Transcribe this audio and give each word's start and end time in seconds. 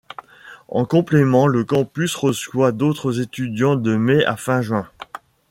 En 0.67 0.83
complément 0.87 1.45
le 1.45 1.63
campus 1.63 2.15
reçoit 2.15 2.71
d'autres 2.71 3.21
étudiants 3.21 3.75
de 3.75 3.95
mai 3.95 4.25
à 4.25 4.35
fin 4.35 4.59
juin. 4.59 4.87